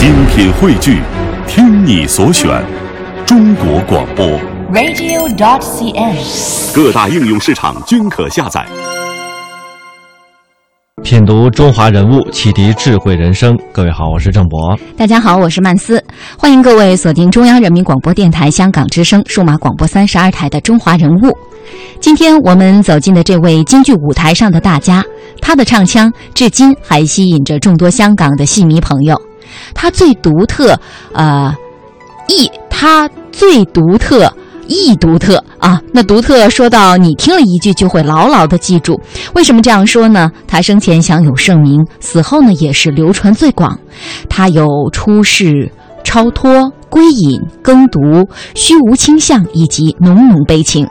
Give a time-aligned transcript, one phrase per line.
[0.00, 1.02] 精品汇聚，
[1.46, 2.64] 听你所选，
[3.26, 4.26] 中国广播。
[4.72, 6.74] radio.dot.cn，。
[6.74, 8.66] 各大应用市场均可下载。
[11.02, 13.54] 品读中华人物，启迪智慧人生。
[13.72, 14.74] 各位好，我是郑博。
[14.96, 16.02] 大家好，我是曼斯，
[16.38, 21.26] 欢迎各位锁定中央人民广播电台香港之声数码广播三十二台的《中华人物》。
[22.00, 25.04] 今天我们走进的这位京剧舞台上的大家，
[25.42, 29.14] 他的唱腔至今还吸引着众多香港的戏迷朋友。
[29.74, 30.78] 他最独特，
[31.12, 31.54] 呃，
[32.28, 34.32] 异，他最独特。
[34.72, 39.00] 异独特啊，那独特说到你听了一句就会牢牢的记住。
[39.34, 40.30] 为什么这样说呢？
[40.46, 43.76] 他生前享有盛名，死后呢也是流传最广。
[44.28, 45.72] 他有出世、
[46.02, 50.86] 超脱、归隐、耕读、虚无倾向以及浓浓悲情，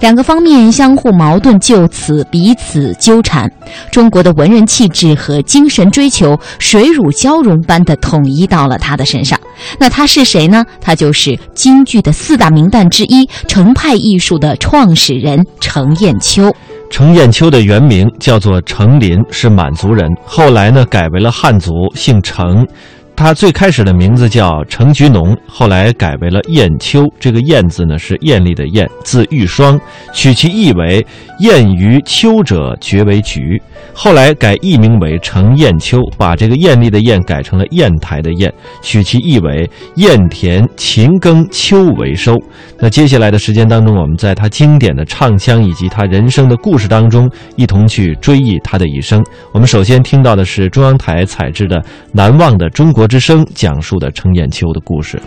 [0.00, 3.50] 两个方面相互矛盾，就此彼此纠缠。
[3.90, 9.38] 中国的文人气质和精神追求水乳交融般的统一到了他的身上。
[9.78, 10.64] 那他是谁呢？
[10.80, 16.54] 他就是京剧的四大名旦之一，程派艺术的创始人程砚秋。
[16.90, 22.66] 程砚秋的原名叫做程林，是满族人，后来呢改为了汉族，姓程。
[23.14, 27.06] 他最开始的名字叫程菊农，后来改为了燕秋。
[27.20, 29.80] 这个“燕”字呢是艳丽的“艳”，字玉霜，
[30.12, 31.06] 取其意为
[31.38, 33.62] “艳于秋者，绝为菊”。
[33.94, 42.36] 后来改艺名为程砚秋，把这个艳丽的“艳”改成了砚台的“砚”，取其意为“砚田勤耕秋为收”。
[42.80, 49.24] 那接下来的时间当中，我们在他经典的唱腔以及他人生的故事当中，一同去追忆他的一生。
[49.52, 51.78] 我们首先听到的是中央台采制的
[52.12, 55.20] 《难忘的中国之声》，讲述的程砚秋的故事。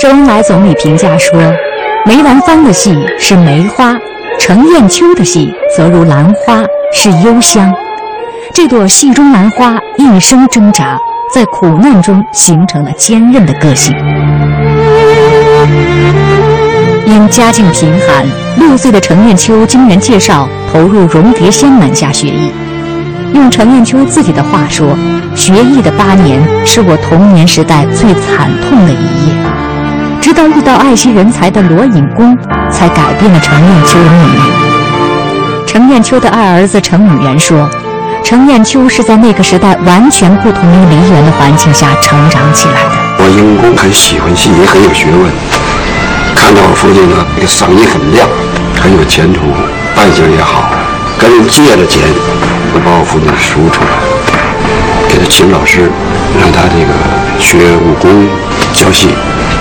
[0.00, 1.38] 周恩来总理评价说
[2.06, 3.96] ：“梅兰芳的戏是梅花，
[4.38, 6.62] 程砚秋的戏则如兰花，
[6.92, 7.74] 是幽香。
[8.54, 10.96] 这朵戏中兰花一生挣扎，
[11.34, 13.94] 在苦难中形成了坚韧的个性。
[17.08, 18.26] 因家境贫寒，
[18.58, 22.52] 六岁的程砚秋经人介绍投入荣蝶仙门下学艺。
[23.32, 24.94] 用程砚秋自己的话说
[25.34, 29.34] ：“学艺的八年是我童年时代最惨痛的一夜。”
[30.20, 32.36] 直到遇到爱惜人才的罗隐公，
[32.70, 35.66] 才改变了程砚秋的命运。
[35.66, 37.66] 程砚秋的二儿子程语言说
[38.22, 43.24] ：“程砚秋是在那个时代完全不同于梨园的环境下成长起来的。
[43.24, 45.57] 罗隐公很喜欢戏，也很有学问。
[46.48, 48.26] 看到我父亲呢，这个嗓音很亮，
[48.80, 49.42] 很有前途，
[49.94, 50.72] 扮相也好，
[51.18, 52.00] 跟人借了钱，
[52.72, 53.90] 就把我父亲赎出来，
[55.10, 55.90] 给他请老师，
[56.40, 56.94] 让他这个
[57.38, 58.26] 学武功、
[58.72, 59.10] 教戏。”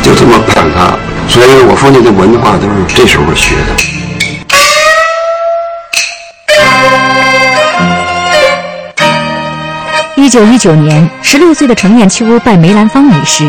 [0.02, 3.76] 就这么培养他，所以我父亲的文化都是这时候学的。
[10.16, 13.44] 一九一九年，十六岁的程砚秋拜梅兰芳为师，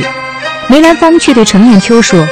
[0.67, 2.27] 梅兰芳却对程砚秋说：“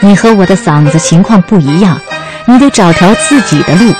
[0.00, 2.00] 你和我的嗓子情况不一样，
[2.46, 3.92] 你得找条自己的路。”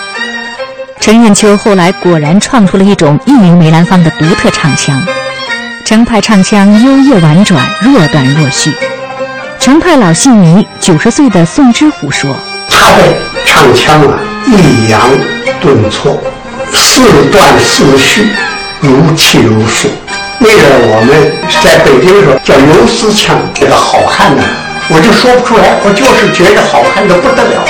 [1.00, 5.00] 程砚秋后来果然创出了一种异于梅兰芳的独特唱腔，
[5.84, 8.74] 程派唱腔幽咽婉转，若断若续。
[9.60, 12.34] 程派老戏迷九十岁的宋之虎说
[12.68, 15.00] ：“他的唱腔啊，抑扬
[15.60, 16.20] 顿挫，
[16.72, 18.28] 似断似续，
[18.80, 19.88] 如泣如诉。
[20.38, 20.54] 那个
[20.86, 21.32] 我们
[21.62, 24.42] 在北京的时候叫游丝腔，这个好看呢，
[24.90, 27.64] 我就说不出来，我就是觉得好看的不得了。”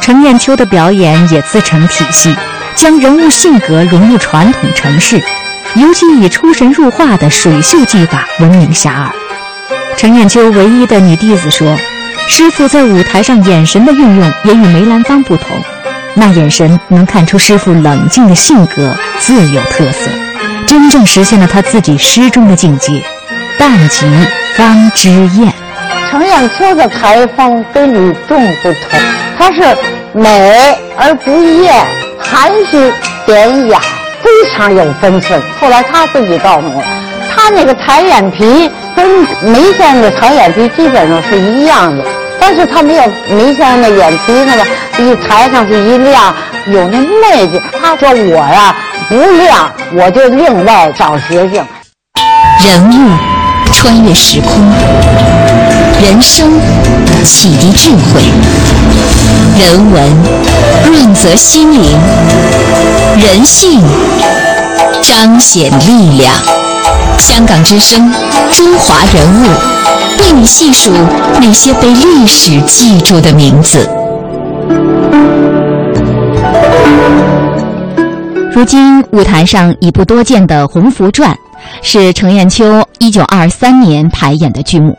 [0.00, 2.34] 程砚秋的表演也自成体系，
[2.74, 5.22] 将人物性格融入传统程式，
[5.74, 9.10] 尤其以出神入化的水袖技法闻名遐迩。
[9.96, 11.76] 程砚秋唯一的女弟子说
[12.26, 15.60] ：“师傅在舞台上眼神的运用也与梅兰芳不同，
[16.14, 20.10] 那眼神能看出师傅冷静的性格，自有特色，
[20.66, 23.02] 真正实现了他自己诗中的境界。
[23.58, 24.06] 淡极
[24.56, 25.49] 方知艳。”
[26.10, 29.00] 程砚秋的台风跟与众不同，
[29.38, 29.62] 他是
[30.12, 31.30] 美而不
[31.62, 31.72] 艳，
[32.18, 32.92] 含蓄
[33.24, 33.78] 典雅，
[34.20, 35.40] 非常有分寸。
[35.60, 36.82] 后来他自己告诉我，
[37.32, 38.70] 他那个抬眼皮。
[38.96, 39.08] 跟
[39.40, 42.04] 梅先生的抬眼皮基本上是一样的，
[42.38, 44.64] 但是他没有梅先生的眼皮那么
[44.98, 46.34] 一抬上去一亮，
[46.66, 47.62] 有那媚劲。
[47.80, 48.76] 他说我呀
[49.08, 51.64] 不亮，我就另外找学性。
[52.66, 53.16] 人物
[53.72, 54.50] 穿越时空，
[56.02, 56.50] 人生
[57.24, 58.22] 启迪智慧，
[59.58, 60.02] 人文
[60.86, 61.98] 润泽心灵，
[63.18, 63.82] 人性
[65.02, 66.32] 彰显力量。
[67.18, 68.10] 香港之声，
[68.50, 69.46] 中华人物，
[70.20, 70.90] 为你细数
[71.38, 73.86] 那些被历史记住的名字。
[78.52, 81.30] 如今舞台上已不多见的《红拂传》，
[81.82, 84.96] 是程砚秋一九二三年排演的剧目。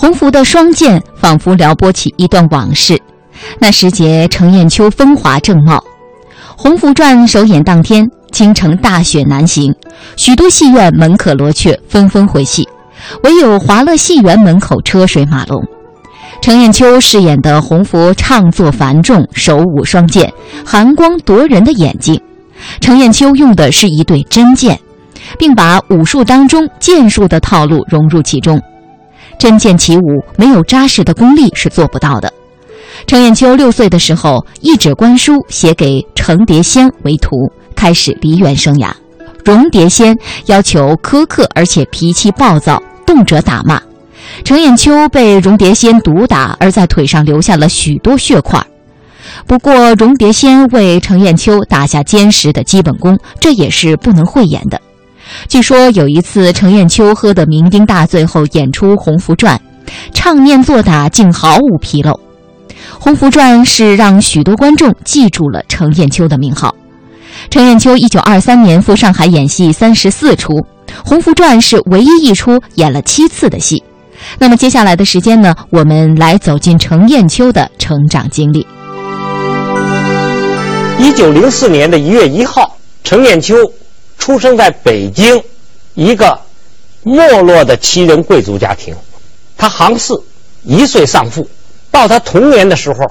[0.00, 2.96] 洪福的双剑仿佛撩拨起一段往事。
[3.58, 5.74] 那时节，程砚秋风华正茂。
[6.56, 9.74] 《洪福传》首演当天，京城大雪难行，
[10.16, 12.68] 许多戏院门可罗雀，纷纷回戏，
[13.24, 15.60] 唯有华乐戏园门口车水马龙。
[16.40, 20.32] 程砚秋饰演的洪福唱作繁重，手舞双剑，
[20.64, 22.20] 寒光夺人的眼睛。
[22.80, 24.78] 程砚秋用的是一对真剑，
[25.36, 28.62] 并把武术当中剑术的套路融入其中。
[29.38, 32.32] 真剑起舞，没有扎实的功力是做不到的。
[33.06, 38.90] 程砚秋六岁的时候，一纸官书写给程蝶仙为徒，开始梨园生涯。
[39.44, 43.80] 荣蝶仙要求苛刻，而且脾气暴躁，动辄打骂。
[44.44, 48.62] 程砚秋被荣蝶仙毒打，而在腿上留下了许多血块。
[49.46, 54.80] 不过，荣蝶仙为程砚秋打下坚实的基本功，这也是不能讳言的。
[55.48, 59.56] 据说有一次，程砚秋喝得酩酊大醉后演出《红拂传》，
[60.12, 62.12] 唱念做打竟毫无纰漏。
[63.00, 66.74] 《红拂传》是让许多观众记住了程砚秋的名号。
[67.50, 70.52] 程砚秋一九二三年赴上海演戏三十四出，
[71.04, 73.82] 《红拂传》是唯一一出演了七次的戏。
[74.38, 78.66] 那么接下来的时间呢，我们来走进程砚秋的成长经历。
[80.98, 83.54] 一九零四年的一月一号，程砚秋
[84.18, 85.42] 出生在北京
[85.94, 86.40] 一个
[87.02, 88.94] 没落的旗人贵族家庭。
[89.56, 90.22] 他行四，
[90.62, 91.48] 一岁丧父。
[91.90, 93.06] 到他童年的时候，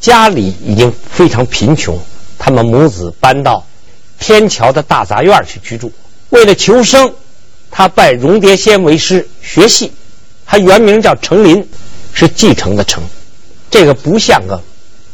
[0.00, 1.98] 家里已经非常贫穷，
[2.38, 3.66] 他们母子搬到
[4.18, 5.92] 天桥的大杂院去居住。
[6.28, 7.12] 为了求生，
[7.70, 9.92] 他拜荣蝶仙为师学戏。
[10.46, 11.68] 他原名叫程林，
[12.12, 13.02] 是继承的程，
[13.70, 14.62] 这个不像个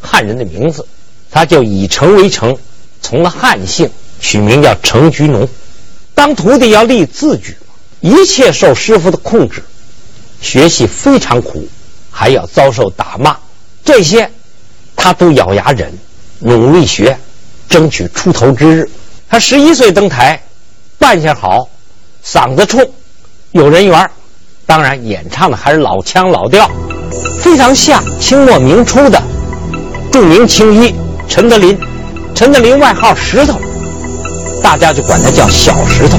[0.00, 0.86] 汉人的名字。
[1.30, 2.56] 他就以程为程，
[3.02, 3.90] 从了汉姓，
[4.20, 5.48] 取名叫程菊农。
[6.14, 7.56] 当徒弟要立字据，
[8.00, 9.62] 一切受师傅的控制，
[10.40, 11.68] 学习非常苦，
[12.10, 13.36] 还要遭受打骂，
[13.84, 14.30] 这些
[14.96, 15.92] 他都咬牙忍，
[16.38, 17.16] 努力学，
[17.68, 18.90] 争取出头之日。
[19.28, 20.42] 他十一岁登台，
[20.98, 21.68] 扮相好，
[22.24, 22.90] 嗓子冲，
[23.52, 24.10] 有人缘
[24.64, 26.70] 当然演唱的还是老腔老调，
[27.40, 29.22] 非常像清末明初的
[30.10, 30.94] 著名青衣。
[31.28, 31.78] 陈德林，
[32.34, 33.60] 陈德林外号石头，
[34.62, 36.18] 大家就管他叫小石头。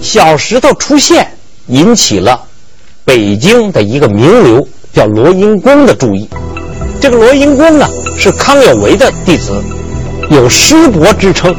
[0.00, 1.28] 小石头出现，
[1.66, 2.40] 引起了
[3.04, 6.28] 北京的一个名流叫罗英公的注意。
[7.00, 9.62] 这个罗英公呢，是康有为的弟子，
[10.30, 11.54] 有师伯之称。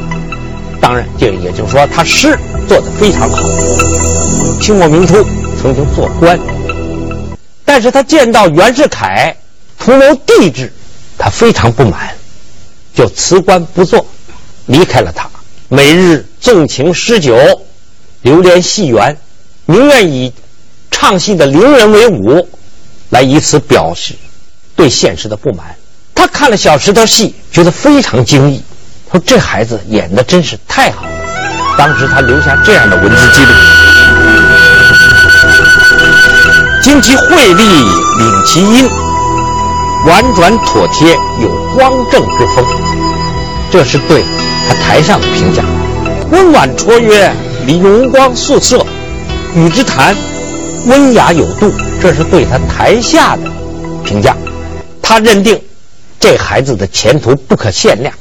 [0.80, 2.36] 当然，这也就是说，他诗
[2.66, 3.48] 做得非常好。
[4.60, 5.24] 清末明初
[5.60, 6.38] 曾经做官，
[7.64, 9.34] 但是他见到袁世凯
[9.78, 10.72] 图谋帝制。
[11.22, 12.08] 他非常不满，
[12.94, 14.06] 就辞官不做，
[14.66, 15.28] 离开了他。
[15.68, 17.36] 每日纵情诗酒，
[18.22, 19.16] 流连戏园，
[19.66, 20.32] 宁愿以
[20.90, 22.48] 唱戏的伶人为伍，
[23.10, 24.14] 来以此表示
[24.74, 25.76] 对现实的不满。
[26.14, 28.62] 他看了小石头戏，觉得非常惊异，
[29.10, 31.10] 说这孩子演的真是太好了。
[31.78, 33.52] 当时他留下这样的文字记录：
[36.82, 37.64] 经其慧力，
[38.18, 38.90] 领其音。
[40.06, 42.64] 婉转妥帖，有光正之风，
[43.70, 44.24] 这是对
[44.68, 45.64] 他台上的评价。
[46.30, 47.32] 温婉绰约，
[47.66, 48.84] 容光素色，
[49.54, 50.16] 与之谈，
[50.86, 53.42] 温雅有度，这是对他台下的
[54.04, 54.36] 评价。
[55.00, 55.60] 他认定
[56.18, 58.12] 这孩子的前途不可限量。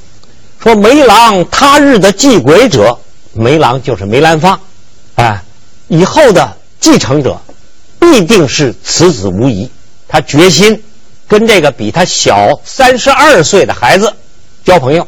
[0.62, 3.00] 说梅郎他日的继轨者，
[3.34, 4.60] 梅郎就是梅兰芳，
[5.16, 5.44] 啊，
[5.88, 7.40] 以后的继承者
[8.00, 9.70] 必定是此子无疑。
[10.08, 10.84] 他决心。
[11.28, 14.12] 跟这个比他小三十二岁的孩子
[14.66, 15.08] 交朋友，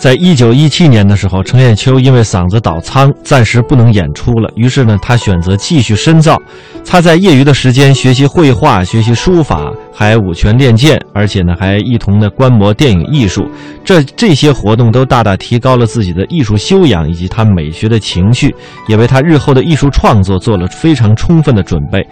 [0.00, 4.50] 在一九一七年的时候，程砚秋因为嗓子倒仓，暂时不能演出了。
[4.56, 6.40] 于是呢，他选择继续深造。
[6.86, 13.46] 他在业余的时间学习绘画、学习书法，还舞拳练剑，而且呢，还一同的观摩电影艺术。
[13.84, 18.54] 这这些活动都大大提高了自己的艺术修养以及他美学的情绪，
[18.88, 22.02] 也为他日后的艺术创作做了非常充分的准备。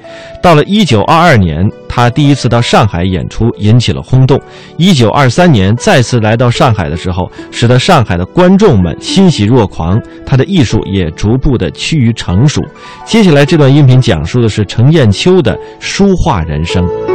[0.42, 1.66] 到了一九二二年，
[1.98, 2.08] 他。
[2.10, 4.40] 第一次到上海演出引起了轰动。
[4.76, 12.62] 一九二三年再次来到上海的时候，使得上海的观众们欣喜若狂，他的艺术也逐步的趋于成熟。
[13.04, 17.07] 接下来这段音频讲述的是程砚秋的书画人生。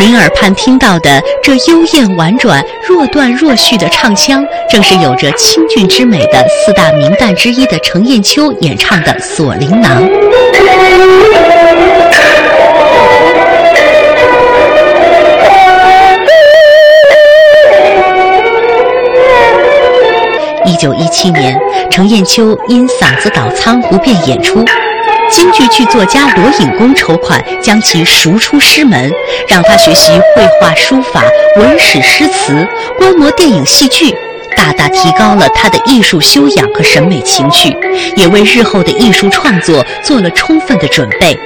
[0.00, 10.02] 您耳畔听到的这幽咽婉转、若断若续的唱腔，正是有着清俊之美的四大名旦之一的程砚秋演唱的《锁麟囊》。
[20.64, 21.54] 一九一七年，
[21.90, 24.64] 程砚秋因嗓子倒仓不便演出。
[25.30, 29.10] 京剧剧作家罗隐公筹款，将其赎出师门，
[29.48, 31.22] 让他学习绘画、书法、
[31.56, 32.66] 文史诗词，
[32.98, 34.14] 观摩电影、戏剧，
[34.56, 37.74] 大大提高了他的艺术修养和审美情趣，
[38.16, 41.38] 也为日后的艺术创作做了充分的准备。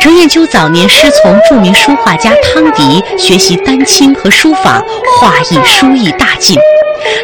[0.00, 4.82] 程砚秋早年师从著名书画家汤迪学习丹青和书法，
[5.18, 6.58] 画艺书艺大进。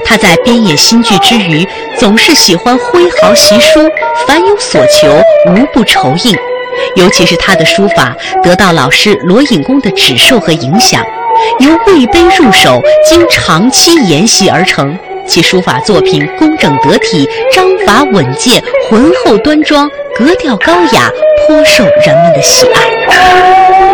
[0.04, 1.66] 他在编演新剧之余，
[1.98, 3.80] 总是喜欢挥毫习书，
[4.26, 5.08] 凡有所求，
[5.50, 6.36] 无不酬应。
[6.96, 11.02] 尤其是他的书法，得到老师罗隐公的指授和影响，
[11.60, 14.96] 由魏碑入手，经长期研习而成。
[15.26, 21.10] 其书法作品工整得体，章法稳健，浑厚端庄，格调高雅，
[21.46, 23.93] 颇受人们的喜爱。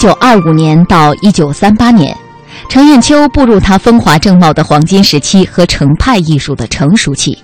[0.00, 2.16] 九二五年到一九三八年，
[2.70, 7.36] 程砚秋步入他风华正茂的黄金时期和程派艺术的成熟期。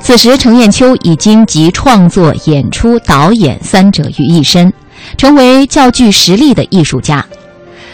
[0.00, 4.72] 此时，程砚秋已经集创作、演出、导演三者于一身，
[5.16, 7.24] 成为较具实力的艺术家。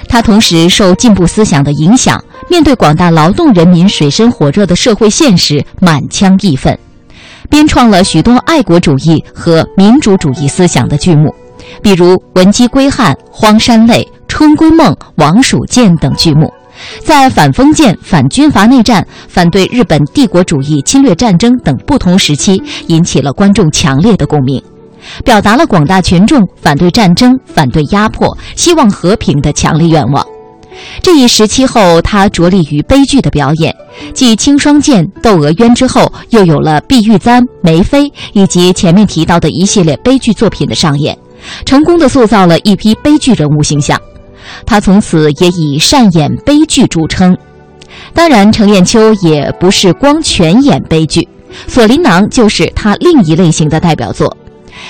[0.09, 2.19] 他同时受进步思想的影响，
[2.49, 6.79] 面对广大劳动人民水深火热的社会现实，满腔义愤，
[7.51, 11.35] 编创了许多爱国主义和民主主义思想的剧目。
[11.83, 16.53] 比如《文姬归汉》《荒山泪》《春闺梦》《王蜀剑》等剧目，
[17.05, 24.63] 在反封建、反军阀内战、反对日本帝国主义侵略战争等不同时期，引起了观众强烈的共鸣，
[25.25, 30.25] 表达了广大群众反对战争、反对压迫、希望和平的强烈愿望。
[31.03, 33.77] 这一时期后，他着力于悲剧的表演，
[34.15, 41.17] 继《青霜剑》《窦娥冤》之后，又有了《碧玉簪》《梅妃》以及前面提到的一系列悲剧作品的上演。
[41.65, 44.01] 成功的塑造了一批悲剧人物形象，
[44.67, 47.37] 他从此也以善演悲剧著称。
[48.15, 51.21] 当然，程砚秋也不是光全演悲剧，
[51.67, 54.35] 《锁麟囊》就是他另一类型的代表作。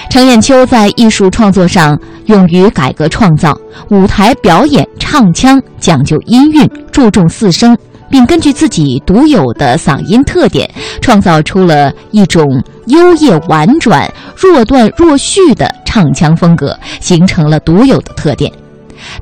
[0.08, 3.58] 程砚秋在艺术创作上勇于改革创造，
[3.90, 7.76] 舞台表演、唱腔讲究音韵，注重四声。
[8.12, 18.52] 并根据自己独有的嗓音特点，创造出了一种幽咽婉转、若断若续的唱腔风格，形成了独有的特点。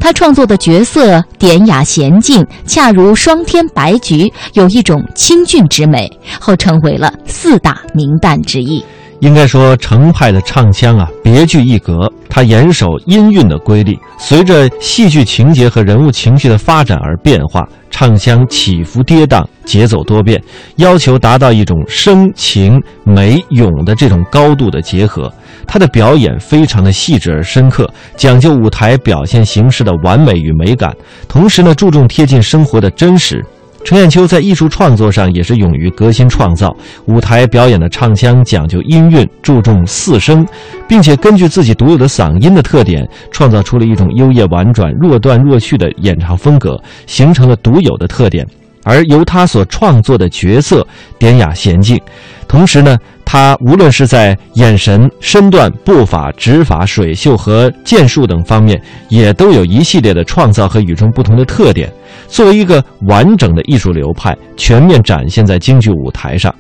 [0.01, 8.85] 他创作的角色典雅娴静，恰如霜天白菊，有一种清俊之美，后成为了四大名旦之一。
[9.21, 12.11] 应该说，程派的唱腔啊，别具一格。
[12.29, 20.41] 他严守音韵的规律，随着戏剧情节和人物情绪的发展而变化，唱腔起伏跌宕，节奏多变，
[20.77, 25.31] 要求达到一种声情美咏的这种高度的结合。
[25.67, 30.95] 他的表演非常的细致而深刻，讲究舞台表现形式的完美与美感，
[31.29, 33.45] 同时呢，注重贴近生活的真实。
[33.83, 36.75] 陈砚秋在艺术创作上也是勇于革新创造，
[37.07, 40.47] 舞台表演的唱腔讲究音韵，注重四声，
[40.87, 48.47] 并且根据自己独有的嗓音的特点，创造出了一种幽咽婉转、若断若续的演唱风格，形成了独有的特点。
[48.83, 50.87] 而由他所创作的角色
[51.19, 52.01] 典雅娴静，
[52.49, 61.93] 同时呢，他无论是在眼神、身段、步伐、指法、水袖和剑术等方面，也都有一系列的创造和与众不同的特点。
[62.27, 66.53] 作为一个完整的艺术流派，全面展现在京剧舞台上，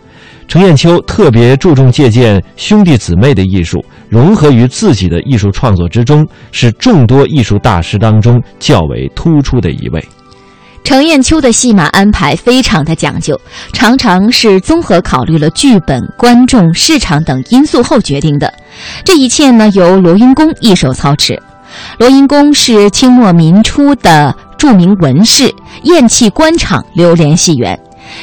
[0.46, 10.04] 程砚秋特别注重借鉴兄弟姊妹的艺术，融合于自己的艺术创作之中，是众多艺术大师当中较为突出的一位。
[10.82, 13.40] 程砚秋的戏码安排非常的讲究，
[13.72, 18.52] 常常是综合考虑了剧本、观众、市场等因素后决定的。
[19.04, 21.40] 这一切呢，由罗云公一手操持。
[21.98, 27.78] 罗云公是清末民初的著名文士，厌弃官场，流连戏园。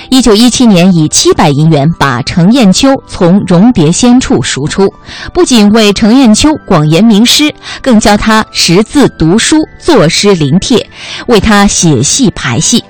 [0.09, 4.87] 一九一七年以七百银元把程砚秋从荣别仙处赎出，
[5.33, 10.89] 不仅为程砚秋广言名师，更教他识字读书、作诗临帖，
[11.27, 12.83] 为他写戏排戏。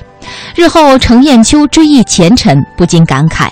[0.55, 3.47] 日后程砚秋追忆前尘，不禁感慨：“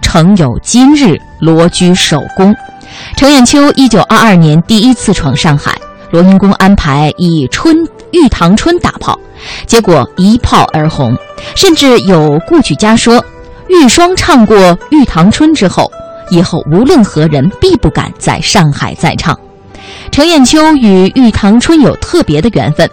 [0.00, 2.54] 诚有今日，罗居首功。”
[3.16, 5.74] 程砚秋一九二二年第一次闯上海，
[6.10, 7.76] 罗云公安排以春
[8.12, 9.18] 玉堂春打炮。
[9.66, 11.16] 结果一炮而红，
[11.54, 13.24] 甚至有故曲家说，
[13.68, 14.56] 玉霜唱过
[14.90, 15.90] 《玉堂春》之后，
[16.30, 19.38] 以后无论何人必不敢在上海再唱。
[20.12, 22.88] 程砚秋与《玉堂春》有特别的缘分，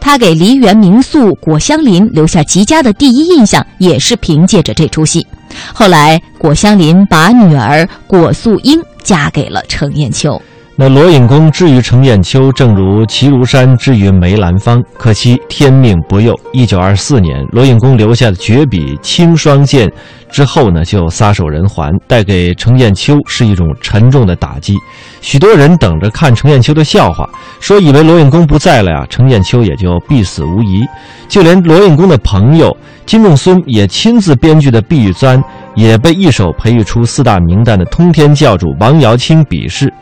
[0.00, 5.26] 他给梨园名宿果香林留下极佳的第一印象，也是凭借着这出戏。
[5.74, 10.40] 后来果香林把女儿果素英嫁给了程砚秋。
[10.82, 16.34] 那罗隐公之于程砚秋，正如齐如山之于梅兰芳，可惜天命不佑。
[16.54, 19.86] 一九二四年，罗隐公留下的绝笔《青霜剑》
[20.30, 24.74] 之后呢，就撒手人寰，带给程砚秋是一种沉重的打击。
[25.20, 27.28] 许多人等着看程砚秋的笑话，
[27.60, 30.82] 说以为罗隐公不在了呀，程砚秋也就必死无疑。
[31.28, 35.38] 就连罗隐公的朋友金仲孙也亲自编剧的《碧玉簪》，
[35.74, 39.92] 也被一手培育出四大名旦的通天教主王瑶卿鄙视。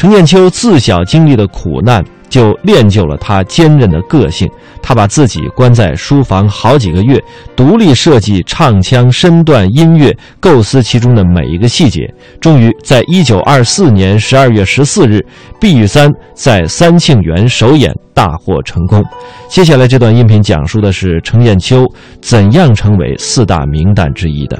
[0.00, 4.50] 程砚秋自小经历的苦难，就练就了他坚韧的个性。
[4.80, 7.22] 他把自己关在书房好几个月，
[7.54, 12.10] 独立设计唱腔、身段、音乐，构思其中的每一个细节。
[12.40, 15.16] 终于在一九二四年十二月十四日，
[15.60, 19.04] 《碧玉簪》在三庆园首演，大获成功。
[19.48, 21.84] 接下来这段音频讲述的是程砚秋
[22.22, 24.58] 怎样成为四大名旦之一的。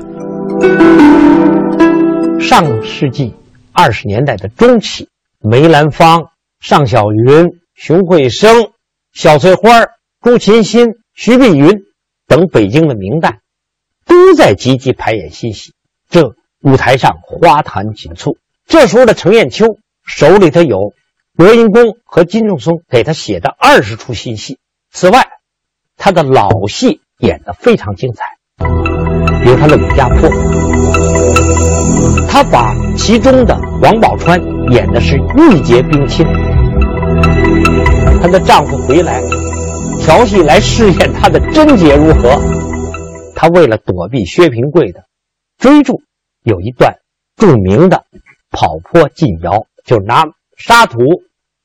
[2.39, 3.33] 上世纪
[3.73, 5.09] 二十年代的中期。
[5.43, 8.73] 梅兰芳、尚小云、熊慧生、
[9.15, 9.87] 小翠花、
[10.21, 11.85] 朱琴心、徐碧云
[12.27, 13.39] 等北京的名旦，
[14.05, 15.73] 都在积极排演新戏。
[16.11, 18.37] 这舞台上花团锦簇。
[18.67, 20.93] 这时候的程砚秋手里头有
[21.33, 24.59] 罗云公和金仲松给他写的二十出新戏。
[24.93, 25.27] 此外，
[25.97, 28.37] 他的老戏演得非常精彩，
[29.43, 30.29] 比如他的《武家坡》，
[32.31, 34.41] 他把其中的王宝钏。
[34.71, 36.25] 演的是玉洁冰清，
[38.23, 39.21] 她的丈夫回来
[39.99, 42.41] 调戏来试验她的贞洁如何。
[43.35, 45.07] 她为了躲避薛平贵的
[45.59, 46.03] 追逐，
[46.45, 46.99] 有一段
[47.35, 48.05] 著名的
[48.53, 50.25] 跑坡进窑，就拿
[50.57, 50.99] 沙土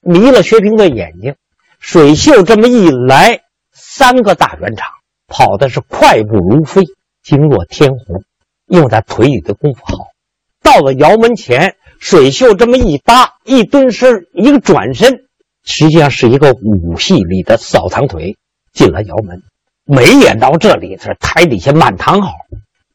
[0.02, 1.36] 迷了薛平贵眼睛。
[1.80, 4.88] 水袖这么一来，三个大圆场
[5.28, 6.86] 跑的是快步如飞，
[7.22, 8.24] 惊若天虹。
[8.66, 10.08] 用她腿里的功夫好，
[10.66, 11.78] 到了窑门前。
[11.98, 15.22] 水袖这么一搭，一蹲身，一个转身，
[15.64, 18.36] 实际上是一个武戏里的扫堂腿，
[18.74, 19.42] 进了窑门。
[19.86, 22.34] 没演到这里，是台底下满堂好。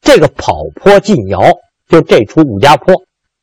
[0.01, 1.41] 这个跑坡进窑，
[1.89, 2.93] 就这出武家坡，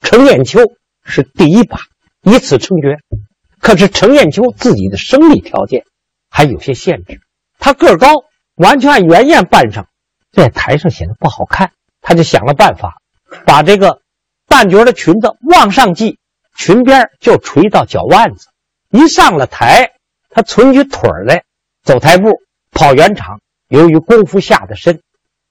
[0.01, 0.61] 程砚秋
[1.05, 1.81] 是第一把，
[2.23, 2.97] 以此称绝。
[3.61, 5.83] 可是程砚秋自己的生理条件
[6.31, 7.21] 还有些限制，
[7.59, 8.15] 他个高，
[8.55, 9.89] 完全按原样扮上，
[10.33, 11.73] 在台上显得不好看。
[12.01, 13.03] 他就想了办法，
[13.45, 14.01] 把这个。
[14.49, 16.19] 半截的裙子往上系，
[16.57, 18.49] 裙边就垂到脚腕子。
[18.91, 19.93] 一上了台，
[20.31, 21.45] 他存起腿来，
[21.85, 22.41] 走台步，
[22.73, 23.41] 跑圆场。
[23.69, 25.03] 由于功夫下的深，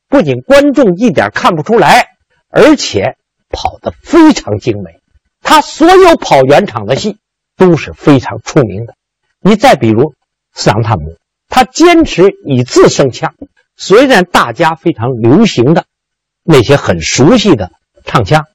[0.09, 2.07] 不仅观众一点看不出来，
[2.49, 3.15] 而且
[3.49, 4.99] 跑得非常精美。
[5.41, 7.19] 他所有跑圆场的戏
[7.55, 8.95] 都是非常出名的。
[9.39, 10.01] 你再比如
[10.53, 11.11] 《四郎探母》，
[11.47, 13.35] 他坚持以字声腔，
[13.75, 15.85] 虽然大家非常流行的
[16.43, 17.71] 那些很熟悉的
[18.03, 18.47] 唱腔。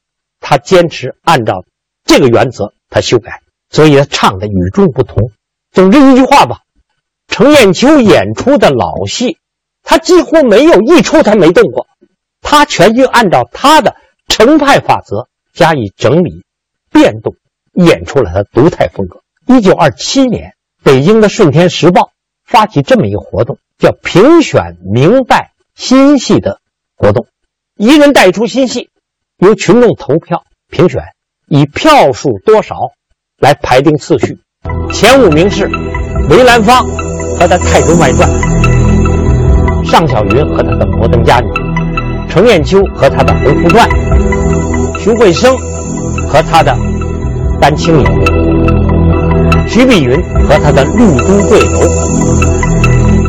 [0.45, 1.63] 他坚持按照
[2.03, 5.31] 这个原则，他修改，所以他唱的与众不同。
[5.71, 6.59] 总之一句话吧，
[7.29, 9.37] 程砚秋演出的老戏，
[9.83, 11.87] 他几乎没有一出他没动过，
[12.41, 13.95] 他全就按照他的
[14.27, 16.43] 程派法则加以整理、
[16.91, 17.35] 变动，
[17.73, 19.21] 演出了他独特风格。
[19.47, 22.01] 一九二七年，北京的《顺天时报》
[22.43, 26.59] 发起这么一个活动，叫评选明代新戏的
[26.97, 27.27] 活动，
[27.77, 28.89] 一人带一出新戏。
[29.43, 31.01] 由群众投票评选，
[31.49, 32.75] 以票数多少
[33.41, 34.37] 来排定次序。
[34.93, 35.67] 前五名是
[36.29, 36.85] 梅兰芳
[37.37, 38.29] 和他《太宗外传》，
[39.85, 41.49] 尚小云和他的《摩登佳女》，
[42.29, 43.85] 程砚秋和他的《红拂传》，
[44.99, 45.53] 徐慧生
[46.29, 46.71] 和他的
[47.59, 48.03] 《丹青影》。
[49.67, 50.15] 徐碧云
[50.47, 51.81] 和他的绿都贵楼，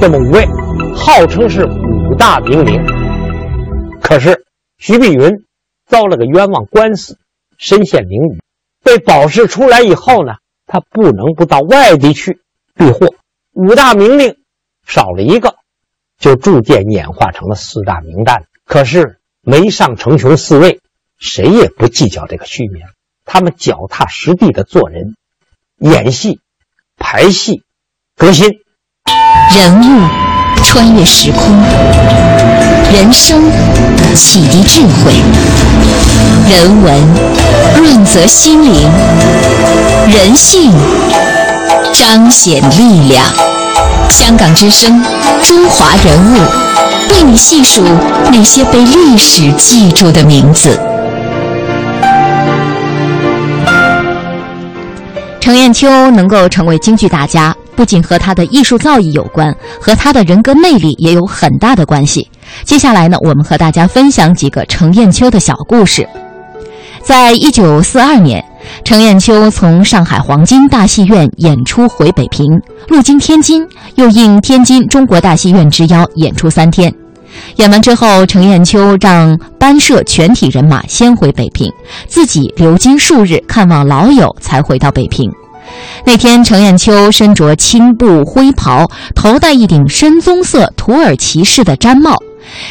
[0.00, 0.46] 这么五位
[0.94, 2.80] 号称是五大名伶。
[4.00, 4.44] 可是
[4.78, 5.28] 徐碧云
[5.86, 7.18] 遭了个冤枉官司，
[7.58, 8.40] 身陷囹圄，
[8.82, 10.34] 被保释出来以后呢，
[10.66, 12.40] 他不能不到外地去
[12.74, 13.14] 避祸。
[13.52, 14.36] 五大名伶
[14.86, 15.56] 少了一个，
[16.18, 18.44] 就逐渐演化成了四大名旦。
[18.64, 20.80] 可是没上成琼四位，
[21.18, 22.82] 谁也不计较这个虚名，
[23.24, 25.14] 他们脚踏实地的做人。
[25.78, 26.40] 演戏、
[26.96, 27.62] 排戏、
[28.16, 31.56] 革新，人物穿越时空，
[32.92, 33.42] 人生
[34.14, 35.12] 启迪智慧，
[36.50, 36.94] 人文
[37.76, 38.90] 润泽心灵，
[40.10, 40.72] 人性
[41.92, 43.24] 彰显力量。
[44.08, 45.02] 香港之声，
[45.42, 46.38] 中华人物，
[47.12, 47.82] 为你细数
[48.32, 50.78] 那些被历史记住的名字。
[55.40, 62.28] 程砚秋能够成为京剧大家，不仅和他的艺术造诣有关，和他的人格魅力也有很大的关系。
[62.64, 66.08] 接下来呢，我们和大家分享几个程砚秋的小故事。
[67.02, 68.42] 在一九四二年，
[68.82, 72.46] 程砚秋从上海黄金大戏院演出回北平，
[72.88, 76.90] 路经天津，又应天津中国大戏院之邀演出三天。
[77.56, 81.70] 演完之后，程砚秋让班社全体人马先回北平，
[82.06, 85.30] 自己留京数日看望老友，才回到北平。
[86.06, 92.16] 那天，程砚秋身着青布灰袍，头戴一顶深棕色土耳其式的毡帽。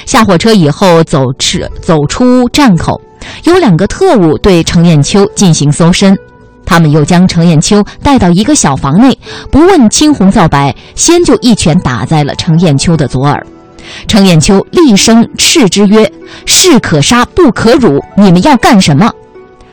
[0.06, 3.02] 下火车以后，走出走出站口，
[3.46, 6.16] 有两个特务对程砚秋进行搜身，
[6.63, 9.18] 他们又将程砚秋带到一个小房内，
[9.50, 13.46] 不问青红皂白，先就一拳打在了程砚秋的左耳。
[14.08, 16.10] 程砚秋厉声斥之曰
[16.46, 19.12] ：“士可杀不可辱，你们要干什么？”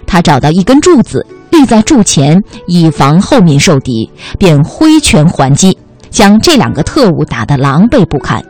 [0.07, 5.77] 他找到一根柱子，立在柱前，以防后面受敌，便挥拳还击，
[6.11, 8.43] 将这两个特务打得狼狈不堪。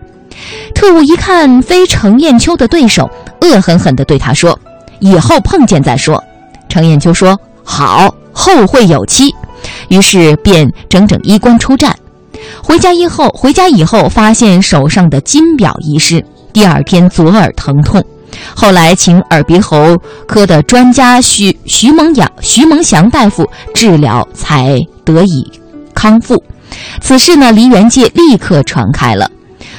[0.74, 3.10] 特务一看非程砚秋的对手，
[3.42, 4.58] 恶狠狠地对他说
[5.00, 6.22] ：“以后碰见再说。”
[6.68, 9.34] 程砚秋说：“好，后会有期。”
[9.88, 11.94] 于是便整整衣冠出战。
[12.62, 18.02] 回家以后，回家以后发现手上的金表遗失，第二天左耳疼痛，
[18.54, 25.50] 后来请耳鼻喉科的专家徐徐蒙阳、徐蒙祥大夫治疗，才得以
[25.94, 26.42] 康复。
[27.00, 29.30] 此事呢，梨园界立刻传开了。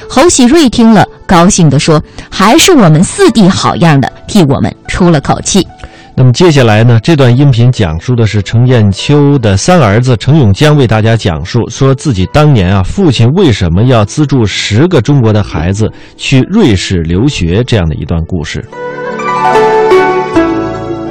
[0.08, 5.66] 侯喜瑞听了，高兴地说：“还是我们四弟好样的，替我们出了口气。”
[6.14, 7.00] 那么接下来呢？
[7.02, 18.62] 这段音频讲述的是程砚秋的三儿子程永江为大家讲述，说自己当年啊，父亲为什么要资助十个中国的孩子去瑞士留学这样的一段故事。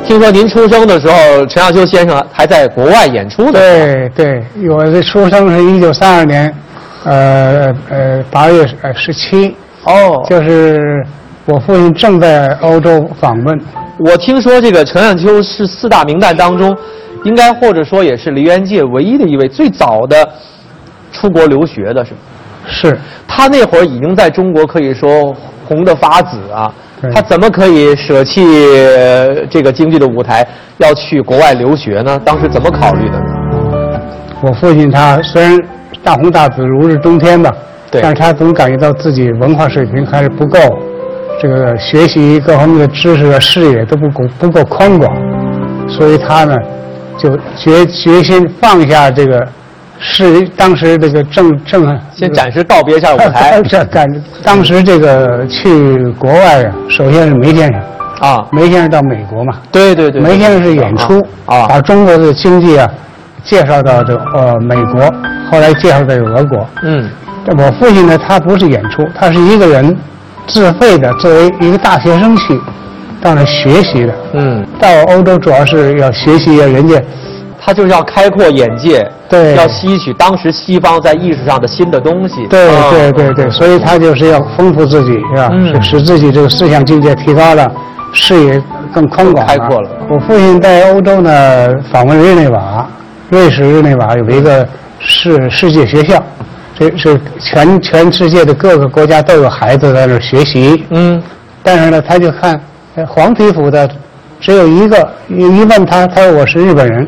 [0.05, 3.53] 听说您出生的时候，陈亚秋先生还在国外演出呢。
[3.53, 6.53] 对对，我的出生是一九三二年，
[7.05, 11.03] 呃呃八月呃十七，哦，就是
[11.51, 13.61] 我父亲正在欧洲访问。
[13.97, 16.73] 我听说这个程砚秋是四大名旦当中，
[17.25, 20.15] 应该或者说也是梨园界唯一的一位最早的
[21.11, 22.17] 出国留学的，是吗？
[22.65, 25.35] 是他那会儿已经在中国可以说
[25.67, 26.73] 红得发紫啊，
[27.13, 28.41] 他怎么可以舍弃
[28.95, 32.17] 呃这个京剧的舞台，要去国外留学呢？
[32.23, 33.25] 当时怎么考虑的呢？
[34.41, 35.59] 我父亲他虽然
[36.01, 37.51] 大红大紫如日中天吧，
[37.91, 40.57] 但是他总感觉到自己文化水平还是不够，
[41.41, 45.11] 这个学习各方面的知识和视野都不够不够宽广，
[45.89, 46.55] 所以他呢
[47.17, 49.47] 就决决心放下这个
[49.99, 53.59] 是当时这个正正先暂时告别一下舞台。
[53.63, 54.07] 这 感
[54.43, 57.81] 当时这个去国外啊，首先是梅先生，
[58.19, 62.87] 啊，梅先生到美国嘛，对对对，梅先生是演出啊，把中国的经济啊
[63.43, 65.01] 介绍到这个呃美国，
[65.49, 66.67] 后来介绍到俄国。
[66.83, 67.09] 嗯，
[67.45, 69.97] 这我父亲呢，他不是演出，他是一个人
[70.51, 72.59] 自费的，作为一个大学生去
[73.21, 74.13] 到那学习的。
[74.33, 77.01] 嗯，到欧洲主要是要学习啊，人家
[77.63, 82.47] 他就是要开阔眼界，对要吸取当时西方在艺术上的新的东西。
[82.47, 85.49] 对啊对对对，所以他就是要丰富自己，是吧？
[85.51, 87.71] 嗯使自己这个思想境界提高了，
[88.13, 88.61] 视野
[88.93, 89.89] 更宽广、开阔了。
[90.09, 92.87] 我父亲在欧洲呢访问日内瓦，
[93.29, 96.21] 瑞士日内瓦有一个世世界学校，
[96.89, 100.83] 这是全全世界的各个国家都有孩子在那儿学习。
[100.89, 101.21] 嗯，
[101.61, 102.59] 但是呢，他就看
[102.95, 103.87] 呃黄皮肤的
[104.39, 107.07] 只有一个，一一问他，他说我是日本人，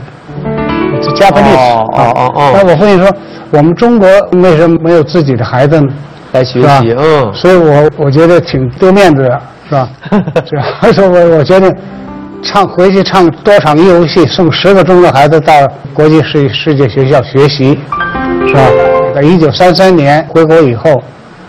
[1.15, 1.55] 加坡历史。
[1.55, 3.11] 哦哦哦哦那我父亲说，
[3.49, 5.87] 我们中国为什么没有自己的孩子呢？
[6.33, 9.89] 来学习，嗯，所以我我觉得挺丢面子的，是吧？
[10.45, 10.91] 是吧？
[10.93, 11.75] 所以我我觉得
[12.43, 15.53] 唱回去唱多场义务戏，送十个中国孩子到
[15.95, 17.79] 国际世世界学校学习，
[18.47, 18.61] 是吧？
[19.13, 21.01] 在一九三三年回国以后，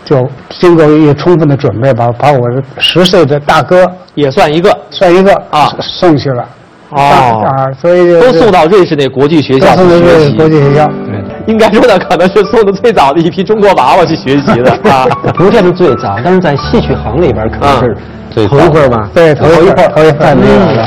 [0.04, 6.46] 就经过一个充分的准备，把把我的十岁的大哥也算一个算一个啊送去了。
[6.90, 10.86] 哦啊，所以就都送到瑞士那国际学校送到去学习瑞士国际学校。
[10.86, 15.04] 对应该说呢，可能是送的最早的一批中国娃娃去学习的 啊。
[15.34, 17.96] 不见得最早，但是在戏曲行里边可能是
[18.30, 19.10] 最头一份吧。
[19.12, 20.86] 对，头一份，头一份没有了。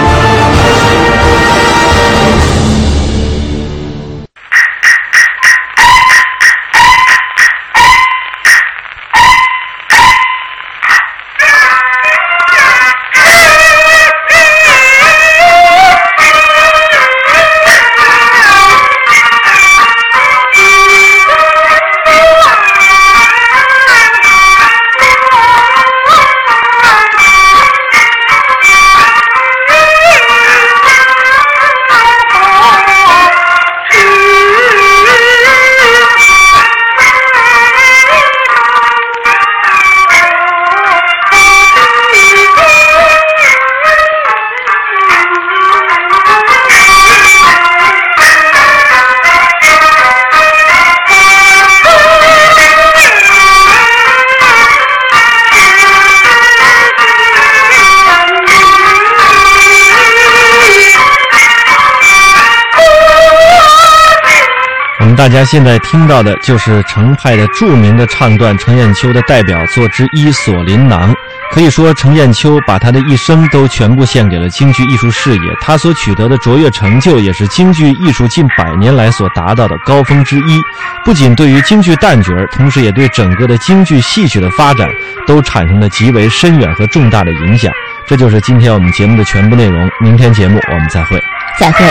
[65.21, 71.13] 大家现在听到的就是程派的著名的唱段程砚秋的代表作之一《锁麟囊》。
[71.51, 75.41] 可以说，程砚秋把他的一生都全部献给了京剧艺术事业。
[75.61, 80.59] 他所取得的卓越成就，也是京剧艺术近百年来所达到的高峰之一。
[81.05, 84.89] 不仅对于京剧旦角，同时也对整个的京剧戏曲的发展
[85.27, 87.71] 都产生了极为深远和重大的影响。
[88.07, 89.87] 这就是今天我们节目的全部内容。
[89.99, 91.21] 明天节目我们再会。
[91.59, 91.85] 再会。